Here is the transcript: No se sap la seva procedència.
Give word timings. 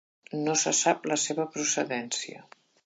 No 0.47 0.55
se 0.61 0.73
sap 0.79 1.05
la 1.11 1.19
seva 1.27 1.47
procedència. 1.57 2.45